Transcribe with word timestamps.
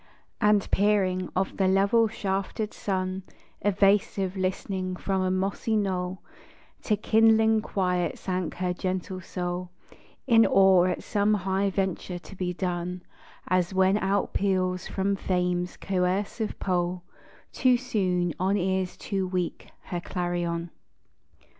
And 0.41 0.67
peering, 0.71 1.29
of 1.35 1.57
the 1.57 1.67
level 1.67 2.07
shafted 2.07 2.73
sun 2.73 3.21
Evasive, 3.61 4.35
listening 4.35 4.95
from 4.95 5.21
a 5.21 5.29
mossy 5.29 5.75
knoll, 5.77 6.23
To 6.85 6.97
kindling 6.97 7.61
quiet 7.61 8.17
sank 8.17 8.55
her 8.55 8.73
gentle 8.73 9.21
soul, 9.21 9.69
In 10.25 10.43
awe 10.47 10.85
at 10.85 11.03
some 11.03 11.35
high 11.35 11.69
venture 11.69 12.17
to 12.17 12.35
be 12.35 12.51
done, 12.51 13.03
As 13.47 13.75
when 13.75 13.97
outpeals 13.99 14.89
from 14.89 15.15
Fame's 15.15 15.77
coercive 15.77 16.57
pole, 16.57 17.03
Too 17.53 17.77
soon, 17.77 18.33
on 18.39 18.57
ears 18.57 18.97
too 18.97 19.27
weak, 19.27 19.67
her 19.83 19.99
clarion. 20.01 20.71